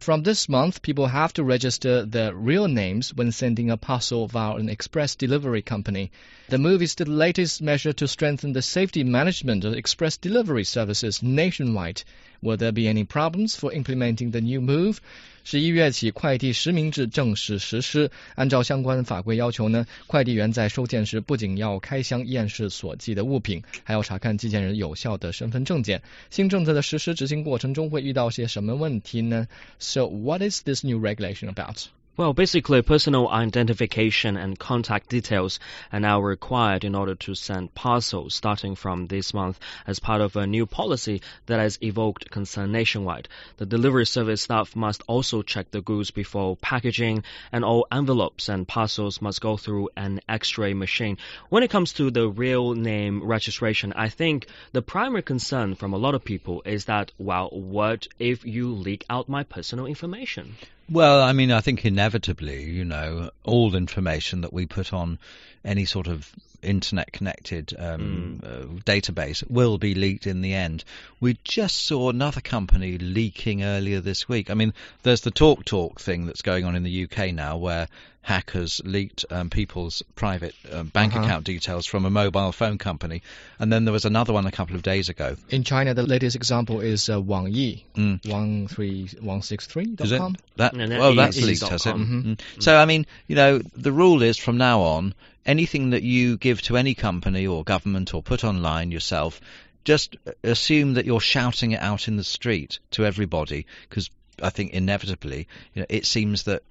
[0.00, 4.54] From this month, people have to register their real names when sending a parcel via
[4.54, 6.10] an express delivery company.
[6.48, 11.22] The move is the latest measure to strengthen the safety management of express delivery services
[11.22, 12.02] nationwide.
[12.40, 15.02] Will there be any problems for implementing the new move?
[15.44, 18.10] 十一月起，快递实名制正式实施。
[18.34, 26.02] 按照相关法规要求呢，快递员在收件时不仅要开箱验视所寄的物品，还要查看寄件人有效的身份证件。
[26.30, 29.48] 新政策的实施执行过程中会遇到些什么问题呢
[29.78, 31.76] ？So what is this new regulation about?
[32.16, 35.58] Well, basically, personal identification and contact details
[35.92, 40.36] are now required in order to send parcels starting from this month as part of
[40.36, 43.28] a new policy that has evoked concern nationwide.
[43.56, 48.68] The delivery service staff must also check the goods before packaging, and all envelopes and
[48.68, 51.16] parcels must go through an x-ray machine.
[51.48, 55.98] When it comes to the real name registration, I think the primary concern from a
[55.98, 60.56] lot of people is that, well, what if you leak out my personal information?
[60.90, 65.18] Well, I mean, I think inevitably, you know, all information that we put on
[65.64, 66.28] any sort of
[66.62, 68.44] internet connected um, mm.
[68.44, 70.84] uh, database will be leaked in the end.
[71.20, 74.50] We just saw another company leaking earlier this week.
[74.50, 77.88] I mean, there's the Talk Talk thing that's going on in the UK now where
[78.22, 81.24] hackers leaked um, people's private uh, bank uh-huh.
[81.24, 83.22] account details from a mobile phone company.
[83.58, 85.36] And then there was another one a couple of days ago.
[85.48, 88.22] In China, the latest example is uh, Wang Yi, mm.
[88.22, 90.36] 13163.com.
[90.56, 91.94] That, well, that's leaked, has it?
[91.94, 92.32] Mm-hmm.
[92.32, 92.62] Mm.
[92.62, 95.14] So, I mean, you know, the rule is from now on,
[95.46, 99.40] anything that you give to any company or government or put online yourself,
[99.84, 104.10] just assume that you're shouting it out in the street to everybody because
[104.42, 106.62] I think inevitably, you know, it seems that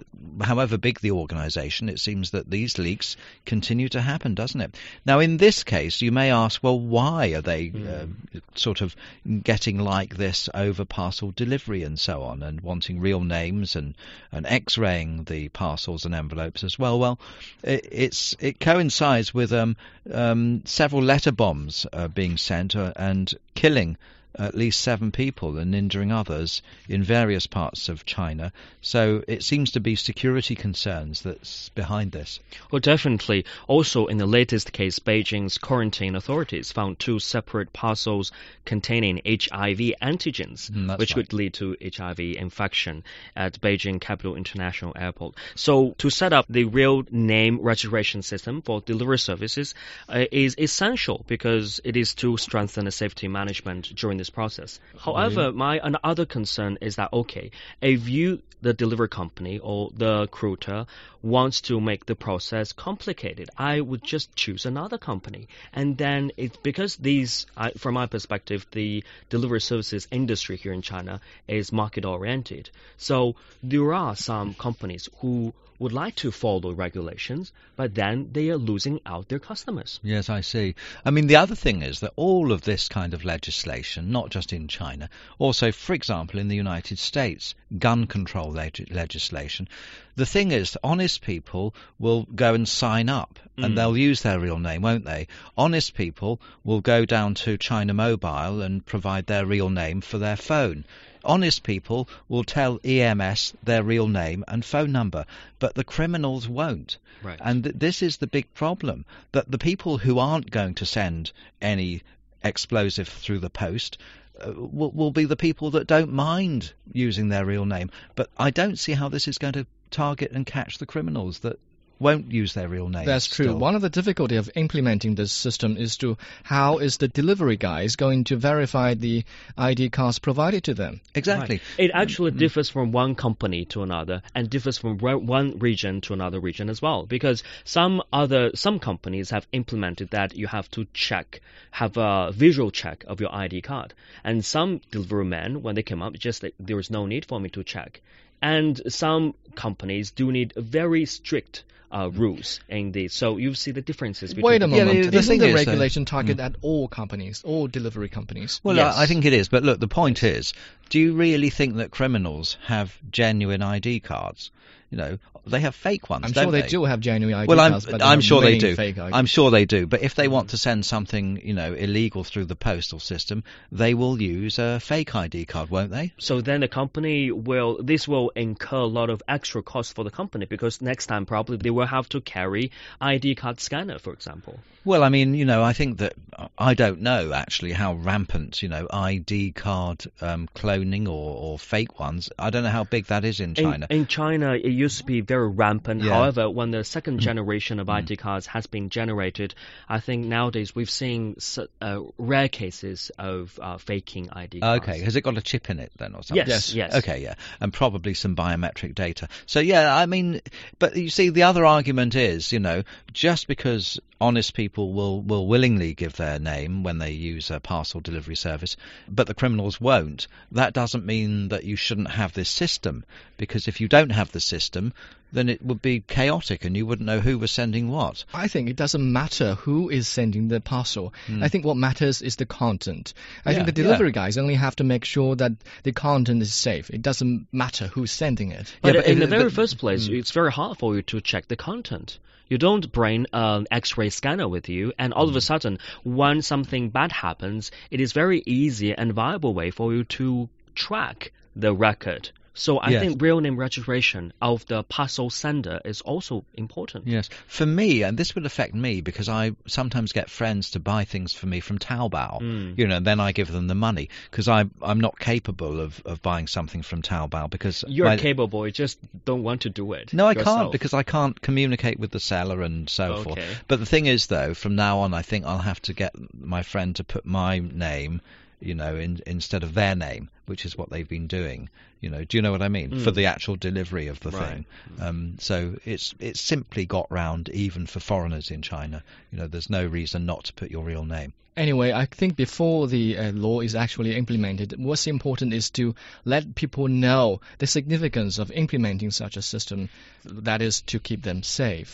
[0.42, 4.76] however big the organisation, it seems that these leaks continue to happen, doesn't it?
[5.06, 7.88] Now, in this case, you may ask, well, why are they mm.
[7.88, 8.96] uh, sort of
[9.44, 13.96] getting like this over parcel delivery and so on, and wanting real names and
[14.32, 17.00] and X-raying the parcels and envelopes as well?
[17.00, 17.20] Well,
[17.64, 19.76] it, it's it coincides with um,
[20.12, 23.98] um, several letter bombs uh, being sent uh, and killing
[24.38, 28.52] at least seven people and injuring others in various parts of China.
[28.82, 32.40] So it seems to be security concerns that's behind this.
[32.72, 33.46] Well, definitely.
[33.68, 38.32] Also, in the latest case, Beijing's quarantine authorities found two separate parcels
[38.66, 41.26] containing HIV antigens, mm, which right.
[41.26, 43.04] could lead to HIV infection
[43.36, 45.36] at Beijing Capital International Airport.
[45.56, 49.74] So, to set up the real name registration system for delivery services
[50.08, 54.80] uh, is essential because it is to strengthen the safety management during this process.
[54.90, 54.98] Mm-hmm.
[55.00, 57.52] However, my another concern is that okay,
[57.82, 60.86] if you the delivery company or the recruiter
[61.22, 65.48] wants to make the process complicated, I would just choose another company.
[65.74, 70.82] And then it's because these, I, from my perspective, the delivery services industry here in
[70.82, 72.70] China is market oriented.
[72.98, 78.58] So there are some companies who would like to follow regulations, but then they are
[78.58, 80.00] losing out their customers.
[80.04, 80.76] Yes, I see.
[81.06, 84.52] I mean, the other thing is that all of this kind of legislation, not just
[84.52, 89.68] in China, also, for example, in the United States, gun control leg- legislation,
[90.16, 93.76] the thing is, honest people will go and sign up and mm.
[93.76, 95.28] they'll use their real name, won't they?
[95.58, 100.36] Honest people will go down to China Mobile and provide their real name for their
[100.36, 100.86] phone.
[101.24, 105.26] Honest people will tell EMS their real name and phone number,
[105.60, 106.98] but the criminals won't.
[107.22, 107.40] Right.
[107.42, 111.34] And th- this is the big problem that the people who aren't going to send
[111.62, 112.04] any
[112.44, 113.98] explosive through the post
[114.40, 117.90] uh, will, will be the people that don't mind using their real name.
[118.16, 121.60] But I don't see how this is going to target and catch the criminals that
[122.00, 123.06] won't use their real name.
[123.06, 123.46] That's true.
[123.46, 123.60] Still.
[123.60, 127.96] One of the difficulty of implementing this system is to how is the delivery guys
[127.96, 129.24] going to verify the
[129.58, 131.02] ID cards provided to them?
[131.14, 131.58] Exactly.
[131.58, 131.86] Right.
[131.86, 132.40] It actually mm-hmm.
[132.40, 136.82] differs from one company to another and differs from one region to another region as
[136.82, 141.42] well because some other some companies have implemented that you have to check
[141.72, 146.02] have a visual check of your ID card and some delivery men when they came
[146.02, 148.02] up just like there is no need for me to check
[148.42, 153.14] and some companies do need very strict uh, rules in this.
[153.14, 154.34] So you see the differences.
[154.34, 154.94] Between Wait a moment.
[154.96, 156.46] Yeah, the, the Isn't the is, regulation target mm.
[156.46, 158.62] at all companies, all delivery companies?
[158.64, 158.96] Well, yes.
[158.96, 159.50] I, I think it is.
[159.50, 160.54] But look, the point is,
[160.90, 164.52] do you really think that criminals have genuine ID cards?
[164.90, 166.26] you know, they have fake ones.
[166.26, 168.76] I'm sure they, they, do have genuine ID well, cards, I'm, I'm sure they do.
[168.76, 169.86] Fake I'm sure they do.
[169.86, 173.94] But if they want to send something, you know, illegal through the postal system, they
[173.94, 176.14] will use a fake ID card, won't they?
[176.18, 177.80] So then the company will.
[177.82, 181.58] This will incur a lot of extra costs for the company because next time probably
[181.58, 184.60] they will have to carry ID card scanner, for example.
[184.86, 186.14] Well, I mean, you know, I think that
[186.58, 190.48] I don't know actually how rampant, you know, ID card um,
[190.80, 192.30] cloning or, or, fake ones.
[192.38, 193.88] I don't know how big that is in China.
[193.90, 196.04] In, in China, it used to be very rampant.
[196.04, 196.14] Yeah.
[196.14, 197.22] However, when the second mm.
[197.22, 197.94] generation of mm.
[197.94, 199.56] ID cards has been generated,
[199.88, 201.36] I think nowadays we've seen
[201.82, 204.84] uh, rare cases of uh, faking ID cards.
[204.84, 206.48] Okay, has it got a chip in it then or something?
[206.48, 206.96] Yes, yes.
[206.96, 209.28] Okay, yeah, and probably some biometric data.
[209.46, 210.42] So yeah, I mean,
[210.78, 212.84] but you see, the other argument is, you know,
[213.20, 218.00] just because honest people will, will willingly give their name when they use a parcel
[218.00, 218.78] delivery service,
[219.10, 220.26] but the criminals won't.
[220.54, 223.04] That doesn't mean that you shouldn't have this system,
[223.36, 224.94] because if you don't have the system,
[225.32, 228.26] then it would be chaotic and you wouldn't know who was sending what.
[228.34, 231.14] I think it doesn't matter who is sending the parcel.
[231.28, 231.44] Mm.
[231.44, 233.14] I think what matters is the content.
[233.46, 234.14] I yeah, think the delivery yeah.
[234.14, 235.54] guys only have to make sure that
[235.84, 236.90] the content is safe.
[236.90, 238.76] It doesn't matter who's sending it.
[238.82, 240.18] But, yeah, but in the very first place, mm.
[240.18, 242.20] it's very hard for you to check the content.
[242.48, 245.44] You don't bring an X-ray scanner with you, and all of a mm.
[245.44, 250.50] sudden, when something bad happens, it is very easy and viable way for you to
[250.74, 253.02] track the record so I yes.
[253.02, 257.08] think real name registration of the parcel sender is also important.
[257.08, 257.30] Yes.
[257.48, 261.34] For me, and this would affect me because I sometimes get friends to buy things
[261.34, 262.78] for me from Taobao, mm.
[262.78, 266.02] you know, and then I give them the money because I'm, I'm not capable of,
[266.06, 267.84] of buying something from Taobao because...
[267.88, 270.14] You're my, capable, you just don't want to do it.
[270.14, 270.60] No, I yourself.
[270.60, 273.24] can't because I can't communicate with the seller and so okay.
[273.24, 273.64] forth.
[273.68, 276.64] But the thing is, though, from now on, I think I'll have to get my
[276.64, 278.22] friend to put my name
[278.60, 281.70] you know, in, instead of their name, which is what they've been doing.
[282.02, 282.92] You know, do you know what I mean?
[282.92, 283.04] Mm.
[283.04, 284.48] For the actual delivery of the right.
[284.48, 284.66] thing.
[285.00, 289.04] Um, so it's it's simply got round even for foreigners in China.
[289.32, 291.34] You know, there's no reason not to put your real name.
[291.58, 296.56] Anyway, I think before the uh, law is actually implemented, what's important is to let
[296.56, 299.90] people know the significance of implementing such a system,
[300.24, 301.88] that is to keep them safe.